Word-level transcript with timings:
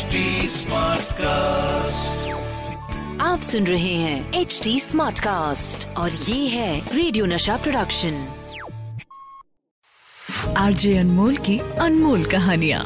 HD 0.00 0.20
cast 1.14 2.28
आप 3.20 3.40
सुन 3.42 3.66
रहे 3.66 3.94
हैं 3.94 4.40
एच 4.40 4.60
डी 4.64 4.78
स्मार्ट 4.80 5.18
कास्ट 5.18 5.86
और 5.96 6.10
ये 6.10 6.46
है 6.48 6.96
रेडियो 6.96 7.26
नशा 7.26 7.56
प्रोडक्शन 7.56 8.14
आरजे 10.58 10.96
अनमोल 10.98 11.36
की 11.48 11.58
अनमोल 11.80 12.24
कहानिया। 12.24 12.82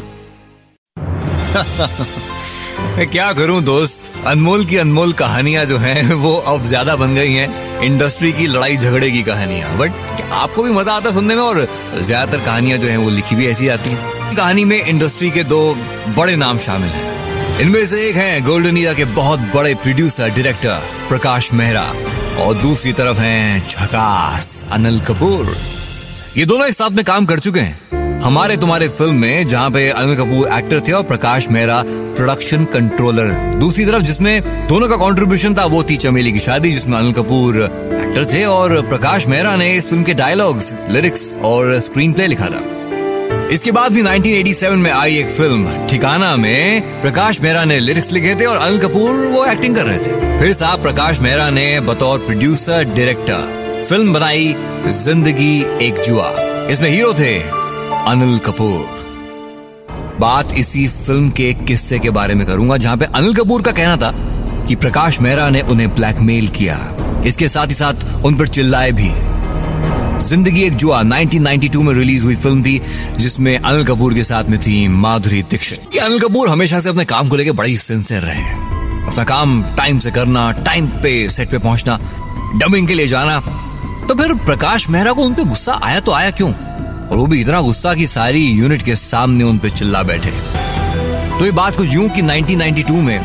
मैं 2.96 3.06
क्या 3.08 3.32
करूँ 3.32 3.62
दोस्त? 3.62 4.12
अनमोल 4.26 4.64
की 4.64 4.76
अनमोल 4.76 5.12
कहानियाँ 5.12 5.64
जो 5.64 5.78
हैं 5.78 6.14
वो 6.16 6.34
अब 6.54 6.64
ज़्यादा 6.64 6.96
बन 6.96 7.14
गई 7.14 7.32
हैं। 7.32 7.80
इंडस्ट्री 7.82 8.32
की 8.32 8.46
लड़ाई 8.46 8.76
झगड़े 8.76 9.10
की 9.10 9.22
कहानियाँ। 9.22 9.76
बट 9.78 10.20
आपको 10.32 10.62
भी 10.62 10.70
मज़ा 10.72 10.92
आता 10.92 11.12
सुनने 11.12 11.34
में? 11.34 11.42
और 11.42 11.66
ज़्यादातर 11.94 12.44
कहानियाँ 12.44 12.78
जो 12.78 12.88
हैं 12.88 12.96
वो 12.96 13.10
लिखी 13.10 13.36
भी 13.36 13.46
ऐसी 13.48 13.68
आती 13.68 13.90
हैं। 13.90 14.12
कहानी 14.36 14.64
में 14.64 14.80
इंडस्ट्री 14.80 15.30
के 15.30 15.42
दो 15.44 15.58
बड़े 16.16 16.36
नाम 16.36 16.58
शामिल 16.58 16.88
हैं। 16.90 17.12
इनमें 17.60 17.84
से 17.86 18.00
एक 18.08 18.16
हैं 18.16 18.44
गोल्डन 18.44 18.76
ईरा 18.78 18.92
के 18.92 19.04
बहुत 19.04 19.40
बड़े 19.54 19.74
प्रोड्यूसर 19.74 20.28
डायरेक्टर 20.28 20.80
प्रकाश 21.08 21.52
मेहरा 21.52 21.82
और 22.44 22.54
दूसरी 22.54 22.92
तरफ़ 22.92 23.18
हैं 23.18 23.68
झकास, 23.68 24.66
अनिल 24.72 25.00
कपूर। 25.00 25.54
ये 26.36 26.46
दोनों 26.46 26.66
एक 26.66 26.74
साथ 26.74 26.90
में 26.90 27.04
काम 27.04 27.26
कर 27.26 27.38
चुके 27.38 27.60
हैं। 27.60 28.20
हमारे 28.22 28.56
तुम्हारे 28.56 28.88
फ़िल्म 28.88 29.14
में 29.14 29.48
जहाँ 29.48 29.70
पे 29.70 29.88
अनिल 29.90 30.16
कपूर 30.16 30.48
एक्टर 30.48 30.80
थे 30.80 30.92
और 30.92 31.02
प्रकाश 31.02 31.48
मेहरा 31.48 31.82
प्रोडक्शन 31.86 32.64
कंट्रोलर 32.64 33.32
दूसरी 33.60 33.86
तरफ़ 33.86 34.02
जिसमें 34.02 34.66
दोनों 34.68 34.88
का 34.88 34.96
कंट्रीब्यूशन 34.96 35.54
था 35.54 35.64
वो 35.66 35.82
थी 35.82 35.96
चमेली 35.96 36.32
की 36.32 36.40
शादी, 36.40 36.72
जिसमें 36.72 36.98
अनिल 36.98 37.12
कपूर 37.12 37.62
एक्टर 37.62 38.32
थे 38.32 38.44
और 38.44 38.80
प्रकाश 38.88 39.26
मेहरा 39.26 39.56
ने 39.56 39.72
इस 39.72 39.88
फ़िल्म 39.88 40.02
के 40.02 40.14
डायलॉग्स 40.14 40.74
लिरिक्स 40.90 41.34
और 41.44 41.78
स्क्रीन 41.80 42.12
प्ले 42.12 42.26
लिखा 42.26 42.46
था। 42.46 42.83
इसके 43.52 43.72
बाद 43.72 43.92
भी 43.92 44.02
1987 44.02 44.76
में 44.76 44.90
आई 44.90 45.16
एक 45.18 45.28
फ़िल्म, 45.28 45.86
ठिकाना 45.86 46.34
में 46.36 47.00
प्रकाश 47.00 47.40
मेहरा 47.40 47.64
ने 47.64 47.78
लिरिक्स 47.78 48.12
लिखे 48.12 48.34
थे 48.34 48.44
और 48.44 48.56
अनिल 48.56 48.78
कपूर 48.78 49.16
वो 49.26 49.44
एक्टिंग 49.46 49.74
कर 49.76 49.86
रहे 49.86 49.98
थे। 49.98 50.38
फिर 50.38 50.52
साहब 50.52 50.82
प्रकाश 50.82 51.20
मेहरा 51.20 51.50
ने 51.50 51.80
बतौर 51.80 52.18
प्रोड्यूसर, 52.18 52.84
डायरेक्टर, 52.84 53.84
फ़िल्म 53.88 54.12
बनाई, 54.12 54.54
ज़िंदगी 54.86 55.60
एक 55.82 56.02
जुआ। 56.06 56.30
इसमें 56.70 56.88
हीरो 56.90 57.12
थे 57.14 57.38
अनिल 57.38 58.38
कपूर। 58.38 59.04
बात 60.20 60.52
इसी 60.52 60.86
फ़िल्म 60.88 61.30
के 61.30 61.48
एक 61.50 61.64
किस्से 61.64 61.98
के 61.98 62.10
बारे 62.10 62.34
में 62.34 62.46
करूँगा, 62.46 62.76
जहाँ 62.76 62.96
पे 62.96 63.04
अनिल 63.04 63.34
कपूर 63.34 63.62
का 63.62 63.72
कहना 63.72 63.96
था 63.96 64.10
कि 64.68 64.76
प्रकाश 64.76 65.20
मेहरा 65.20 65.50
ने 65.50 65.60
उन्हें 65.60 65.94
ब्लैकमेल 65.94 66.48
किया। 66.48 66.80
इसके 67.26 67.48
साथ 67.48 67.66
ही 67.66 67.74
साथ 67.74 68.24
उन 68.24 68.36
पर 68.36 68.48
चिल्लाए 68.48 68.92
भी। 68.92 69.33
ज़िंदगी 70.24 70.62
एक 70.62 70.76
जुआ 70.76 71.02
1992 71.02 71.82
में 71.82 71.92
रिलीज़ 71.94 72.22
हुई 72.24 72.36
फ़िल्म 72.36 72.62
थी, 72.62 72.80
जिसमें 73.18 73.56
अनिल 73.56 73.84
कपूर 73.84 74.14
के 74.14 74.22
साथ 74.22 74.44
में 74.44 74.58
थी 74.58 74.76
माधुरी 74.88 75.42
दीक्षित। 75.50 75.96
अनिल 75.98 76.20
कपूर 76.20 76.48
हमेशा 76.48 76.80
से 76.80 76.88
अपने 76.88 77.04
काम 77.04 77.28
को 77.28 77.36
लेकर 77.36 77.52
बड़ी 77.52 77.76
सिंसियर 77.78 78.22
रहे 78.22 78.42
अपना 79.06 79.24
काम 79.24 79.62
टाइम 79.76 79.98
से 79.98 80.10
करना, 80.10 80.50
टाइम 80.52 80.86
पे 81.02 81.28
सेट 81.28 81.50
पे 81.50 81.58
पहुँचना, 81.58 81.98
डबिंग 82.56 82.88
के 82.88 82.94
लिए 82.94 83.06
जाना 83.08 83.40
तो 84.08 84.14
फिर 84.14 84.34
प्रकाश 84.36 84.88
मेहरा 84.90 85.12
को 85.12 85.22
उन 85.22 85.34
पे 85.34 85.44
गुस्सा 85.44 85.78
आया 85.82 86.00
तो 86.00 86.12
आया 86.12 86.30
क्यों? 86.32 86.52
और 86.52 87.16
वो 87.16 87.26
भी 87.26 87.40
इतना 87.40 87.60
गुस्सा 87.60 87.94
कि 87.94 88.06
सारी 88.06 88.40
यूनिट 88.40 88.82
के 88.82 88.96
सामने 88.96 89.44
उन 89.44 89.58
पे 89.58 89.70
चिल्ला 89.70 90.02
बैठे। 90.02 90.30
तो 91.38 91.44
ये 91.44 91.50
बात 91.52 91.76
कुछ 91.76 91.94
यूँ 91.94 92.08
कि 92.08 92.22
1992 92.22 93.00
में 93.02 93.18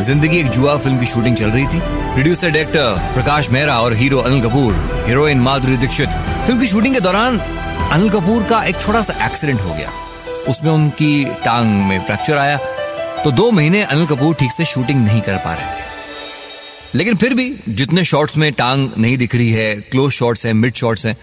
ज़िंदगी 0.00 0.38
एक 0.38 0.48
जुआ 0.48 0.76
फ़िल्म 0.76 0.98
की 0.98 1.06
शूटिंग 1.06 1.36
चल 1.36 1.50
रही 1.50 1.64
थी। 1.64 1.80
प्रोड्यूसर, 2.12 2.50
डायरेक्टर 2.50 3.12
प्रकाश 3.14 3.50
मेहरा 3.50 3.78
और 3.80 3.94
hero 3.94 4.18
Anil 4.18 4.40
Kapoor, 4.42 4.74
heroine 5.06 5.40
Madhuri 5.40 5.76
Dixit 5.76 6.08
film 6.46 6.60
की 6.60 6.66
शूटिंग 6.66 6.94
के 6.94 7.00
दौरान 7.00 7.38
अनिल 7.38 8.10
कपूर 8.10 8.42
का 8.44 8.62
एक 8.64 8.80
छोटा 8.80 9.00
सा 9.02 9.24
एक्सीडेंट 9.26 9.60
हो 9.60 9.74
गया। 9.74 9.90
उसमें 10.48 10.70
उनकी 10.72 11.24
टांग 11.44 11.68
में 11.86 12.00
फ्रैक्चर 12.00 12.36
आया 12.38 12.56
तो 13.24 13.30
दो 13.32 13.50
महीने 13.50 13.82
अनिल 13.84 14.06
कपूर 14.06 14.34
ठीक 14.34 14.52
से 14.52 14.64
शूटिंग 14.64 15.04
नहीं 15.04 15.20
कर 15.20 15.36
पा 15.36 15.52
रहे 15.54 15.66
थे। 15.66 15.88
लेकिन 16.94 17.16
फिर 17.16 17.34
भी 17.34 17.54
जितने 17.68 18.04
शॉट्स 18.04 18.36
में 18.36 18.52
टांग 18.52 18.88
नहीं 18.98 19.16
दिख 19.18 19.34
रही 19.34 19.50
है, 19.52 19.74
क्लोज 19.74 20.12
शॉट्स 20.12 20.46
हैं, 20.46 20.54
मिड 20.54 20.74
शॉट्स 20.74 21.06
हैं, 21.06 21.16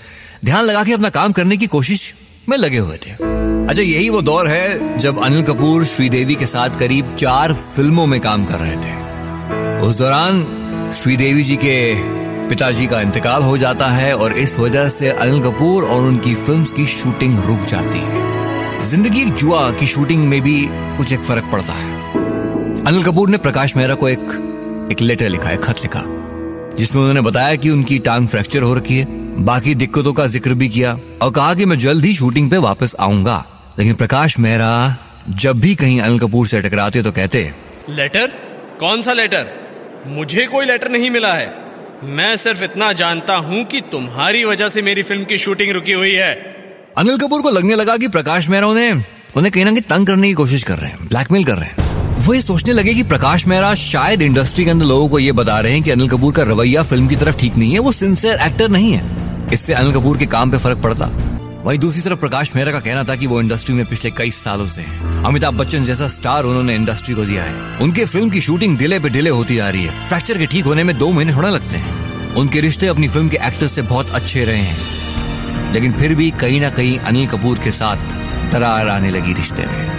ध्यान 0.45 0.63
लगा 0.63 0.83
के 0.83 0.93
अपना 0.93 1.09
काम 1.09 1.31
करने 1.31 1.57
की 1.57 1.67
कोशिश 1.67 2.13
में 2.49 2.57
लगे 2.57 2.77
हुए 2.77 2.97
थे। 2.97 3.11
अच्छा 3.11 3.81
यही 3.81 4.09
वो 4.09 4.21
दौर 4.21 4.47
है 4.47 4.97
जब 4.99 5.23
अनिल 5.23 5.41
कपूर 5.43 5.85
श्रीदेवी 5.85 6.35
के 6.35 6.45
साथ 6.45 6.79
करीब 6.79 7.15
चार 7.15 7.53
फ़िल्मों 7.75 8.05
में 8.07 8.19
काम 8.19 8.45
कर 8.45 8.59
रहे 8.59 8.75
थे। 8.75 8.95
उस 9.87 9.97
दौरान 9.97 10.45
श्रीदेवी 11.01 11.43
जी 11.43 11.55
के 11.55 11.77
पिताजी 12.49 12.85
का 12.87 12.99
इंतकाल 13.01 13.43
हो 13.43 13.57
जाता 13.57 13.87
है 13.87 14.15
और 14.15 14.33
इस 14.33 14.57
वजह 14.59 14.87
से 14.89 15.09
अनिल 15.11 15.39
कपूर 15.43 15.83
और 15.85 16.03
उनकी 16.03 16.35
फिल्म्स 16.35 16.71
की 16.71 16.85
शूटिंग 16.87 17.39
रुक 17.45 17.65
जाती 17.65 17.99
है। 17.99 18.81
ज़िंदगी 18.81 19.23
जुआ 19.31 19.69
की 19.71 19.87
शूटिंग 19.87 20.27
में 20.27 20.39
भी 20.41 20.57
कुछ 20.97 21.11
एक 21.13 21.19
फ़र्क 21.21 21.49
पड़ता 21.51 21.73
है। 21.73 21.95
अनिल 22.83 23.03
कपूर 23.03 23.29
ने 23.29 23.37
प्रकाश 23.37 23.75
मेहरा 23.77 23.95
को 23.95 24.09
एक 24.09 24.87
एक 24.91 25.01
लेटर 25.01 25.29
लिखा, 25.29 25.49
एक 25.49 25.59
खत 25.59 25.81
लिखा, 25.83 26.03
जिसमें 26.77 27.01
उन्होंने 27.01 27.21
बताया 27.21 27.55
कि 27.55 27.69
उनकी 27.69 27.99
टांग 27.99 28.27
फ्रैक्चर 28.27 28.61
हो 28.61 28.73
रखी 28.73 28.97
है, 28.97 29.05
बाकी 29.43 29.75
दिक्कतों 29.75 30.13
का 30.13 30.27
ज़िक्र 30.27 30.53
भी 30.53 30.69
किया 30.69 30.97
और 31.21 31.31
कहा 31.31 31.53
कि 31.53 31.65
मैं 31.65 31.77
जल्द 31.79 32.05
ही 32.05 32.13
शूटिंग 32.15 32.49
पे 32.51 32.57
वापस 32.59 32.95
आऊँगा। 32.99 33.43
लेकिन 33.79 33.95
प्रकाश 33.95 34.39
मेहरा 34.39 34.95
जब 35.29 35.59
भी 35.59 35.75
कहीं 35.75 36.01
अनिल 36.01 36.19
कपूर 36.19 36.47
से 36.47 36.61
टकराते 36.61 37.01
तो 37.03 37.11
कहते 37.11 37.51
लेटर? 37.89 38.27
कौन 38.79 39.01
सा 39.01 39.13
लेटर? 39.13 39.47
मुझे 40.07 40.45
कोई 40.45 40.65
लेटर 40.65 40.91
नहीं 40.91 41.09
मिला 41.09 41.33
है। 41.33 41.66
मैं 42.03 42.35
सिर्फ़ 42.35 42.63
इतना 42.63 42.91
जानता 42.93 43.35
हूँ 43.35 43.63
कि 43.63 43.79
तुम्हारी 43.81 44.43
वजह 44.45 44.69
से 44.69 44.81
मेरी 44.81 45.03
फ़िल्म 45.03 45.23
की 45.25 45.37
शूटिंग 45.37 45.71
रुकी 45.71 45.91
हुई 45.91 46.13
है। 46.13 46.33
अनिल 46.97 47.17
कपूर 47.17 47.41
को 47.41 47.49
लगने 47.49 47.75
लगा 47.75 47.95
कि 47.97 48.07
प्रकाश 48.07 48.49
मेहरा 48.49 48.67
उन्हें 48.67 49.03
उन्हें 49.35 49.51
कहीं 49.51 49.63
ना 49.65 49.71
कहीं 49.71 49.81
तंग 49.81 50.07
करने 50.07 50.27
की 50.27 50.33
कोशिश 50.33 50.63
कर 50.63 50.77
रहे 50.77 50.89
हैं 50.89 51.07
ब्लैकमेल 51.07 51.45
कर 51.45 51.57
रहे 51.57 51.69
हैं। 51.69 52.15
वो 52.25 52.33
ये 52.33 52.41
सोचने 52.41 52.73
लगे 52.73 52.93
कि 52.93 53.03
प्रकाश 53.03 53.45
मेहरा 53.47 53.73
शायद 53.75 54.21
इंडस्ट्री 54.21 54.65
के 54.65 54.71
अंदर 54.71 54.85
लोगों 54.85 55.07
को 55.09 55.19
ये 55.19 55.31
बता 55.31 55.59
रहे 55.59 55.73
हैं 55.73 55.83
कि 55.83 55.91
अनिल 55.91 56.09
कपूर 56.09 56.33
का 56.33 56.43
रवैया 56.43 56.83
फ़िल्म 56.83 57.07
की 57.07 57.15
तरफ़ 57.15 57.39
ठीक 57.39 57.57
नहीं 57.57 57.71
है, 57.71 57.79
वो 57.79 57.91
सिंसियर 57.91 58.39
एक्टर 58.41 58.69
नहीं 58.69 58.91
है। 58.93 59.51
इससे 59.53 59.73
अनिल 59.73 59.93
कपूर 59.93 60.17
के 60.17 60.25
काम 60.25 60.51
पे 60.51 60.57
फ़र्क 60.57 60.77
पड़ता। 60.77 61.36
वहीं 61.67 61.79
दूसरी 61.79 62.01
तरफ़ 62.01 62.19
प्रकाश 62.19 62.51
मेहरा 62.55 62.71
का 62.71 62.79
कहना 62.79 63.03
था 63.03 63.15
कि 63.15 63.27
वो 63.27 63.41
इंडस्ट्री 63.41 63.75
में 63.75 63.85
पिछले 63.85 64.11
कई 64.11 64.31
सालों 64.31 64.67
से 64.67 64.81
हैं। 64.81 65.23
अमिताभ 65.23 65.53
बच्चन 65.53 65.85
जैसा 65.85 66.07
स्टार 66.07 66.43
उन्होंने 66.43 66.75
इंडस्ट्री 66.75 67.15
को 67.15 67.25
दिया 67.25 67.43
है। 67.43 67.77
उनके 67.77 68.05
फ़िल्म 68.05 68.29
की 68.29 68.41
शूटिंग 68.41 68.77
डिले 68.77 68.99
पे 68.99 69.09
डिले 69.09 69.29
होती 69.29 69.57
आ 69.57 69.69
रही 69.69 69.85
है। 69.85 70.07
फ्रैक्चर 70.07 70.37
के 70.37 70.45
ठीक 70.45 70.65
होने 70.65 70.83
में 70.83 70.97
दो 70.97 71.11
महीने 71.11 71.35
थोड़ा 71.35 71.49
लगते 71.49 71.77
हैं। 71.77 72.15
उनके 72.33 72.61
रिश्ते 72.61 72.87
अपनी 72.87 73.09
फ़िल्म 73.09 73.29
के 73.29 73.37
एक्टर्स 73.37 73.71
से 73.71 73.81
बहुत 73.81 74.09
अच्छे 74.09 74.45
रहे 74.45 74.57
हैं। 74.57 74.77
लेकिन 75.73 75.93
फिर 75.93 76.15
भी 76.15 76.31
कहीं 76.31 76.61
ना 76.61 76.69
कहीं 76.69 76.99
अनिल 76.99 77.27
कपूर 77.27 77.57
के 77.57 77.71
साथ 77.71 77.97
दरार 78.51 78.87
आने 78.87 79.09
लगी 79.09 79.33
रिश्ते 79.33 79.65
में। 79.65 79.91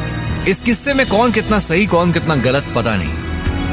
इस 0.45 0.61
किस्से 0.61 0.95
में 0.95 1.07
कौन 1.07 1.33
कितना 1.33 1.59
सही, 1.59 1.87
कौन 1.87 2.13
कितना 2.13 2.37
गलत, 2.37 2.67
पता 2.77 2.97
नहीं। 2.97 3.15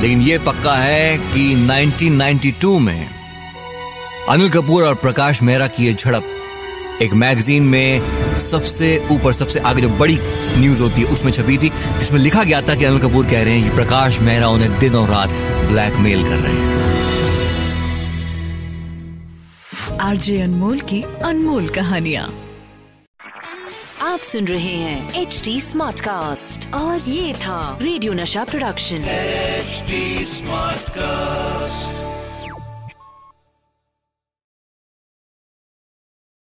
लेकिन 0.02 0.22
ये 0.22 0.40
पक्का 0.40 0.76
है 0.76 1.18
कि 1.18 1.56
1992 1.56 2.80
में 2.80 3.10
अनिल 4.30 4.50
कपूर 4.50 4.84
और 4.84 4.96
प्रकाश 4.96 5.44
मेहरा 5.44 5.68
की 5.68 5.86
ये 5.86 5.94
झड़प 5.94 6.32
एक 7.02 7.14
मैगजीन 7.14 7.64
में 7.64 8.38
सबसे 8.38 9.08
ऊपर 9.12 9.34
सबसे 9.34 9.60
आगे 9.60 9.82
जो 9.82 9.90
बड़ी 9.90 10.20
न्यूज़ 10.58 10.82
होती 10.82 11.02
है 11.02 11.08
उसमें 11.08 11.32
छपी 11.32 11.58
थी 11.58 11.70
जिसमें 11.70 12.20
लिखा 12.20 12.44
गया 12.44 12.62
था 12.62 12.76
कि 12.76 12.86
अनिल 12.86 13.00
कपूर 13.00 13.26
कह 13.26 13.44
रहे 13.44 13.60
हैं 13.60 13.70
कि 13.70 13.76
प्रकाश 13.76 14.20
मेहरा 14.20 14.48
उन्हें 14.48 14.80
दिन 14.80 14.96
और 14.96 15.10
रात 15.10 15.30
ब्लैकमेल 15.72 16.24
कर 16.24 16.36
रहे 16.36 16.54
हैं। 16.54 16.76
आरजे 20.00 20.42
अनमोल 20.42 20.80
की 20.80 21.04
अनमोल 21.24 21.68
कहानियाँ। 21.70 22.34
आप 24.02 24.20
सुन 24.20 24.46
रहे 24.46 24.76
हैं 24.76 25.22
एच 25.22 25.42
डी 25.46 25.62
स्मार्ट 25.62 26.00
कास्ट 26.00 26.74
और 26.74 27.10
ये 27.10 27.34
था 27.34 27.80
रेडियो 27.82 28.14
नशा 28.14 28.44
प्रोडक्शन 28.44 28.96
एच 28.96 29.84
स्मार्ट 30.30 30.80
Smartcast. 30.80 32.15